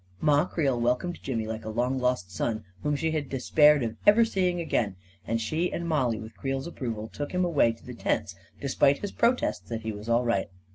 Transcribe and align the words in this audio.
Ma 0.19 0.45
Creel 0.45 0.81
welcomed 0.81 1.21
Jimmy 1.21 1.45
like 1.45 1.63
a 1.63 1.69
long 1.69 1.99
lost 1.99 2.31
son 2.31 2.63
whom 2.81 2.95
she 2.95 3.11
had 3.11 3.29
despaired 3.29 3.83
of 3.83 3.97
ever 4.07 4.25
seeing 4.25 4.59
again, 4.59 4.95
and 5.27 5.39
she 5.39 5.71
and 5.71 5.87
Mollie, 5.87 6.19
with 6.19 6.35
Creel's 6.35 6.65
approval, 6.65 7.07
took 7.07 7.31
him 7.33 7.45
away 7.45 7.71
to 7.71 7.85
the 7.85 7.93
tents, 7.93 8.33
despite 8.59 8.97
his 8.97 9.11
protests 9.11 9.69
that 9.69 9.81
he 9.81 9.91
was 9.91 10.09
all 10.09 10.25
right. 10.25 10.49